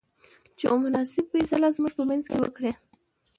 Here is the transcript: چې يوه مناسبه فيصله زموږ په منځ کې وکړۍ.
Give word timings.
چې 0.57 0.63
يوه 0.67 0.77
مناسبه 0.85 1.27
فيصله 1.33 1.67
زموږ 1.77 1.93
په 1.99 2.03
منځ 2.09 2.23
کې 2.31 2.37
وکړۍ. 2.41 2.73